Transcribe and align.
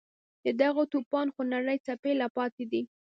د 0.43 0.45
دغه 0.61 0.83
توپان 0.91 1.27
خونړۍ 1.33 1.77
څپې 1.85 2.11
لا 2.21 2.27
پاتې 2.37 2.63
دي. 2.71 2.81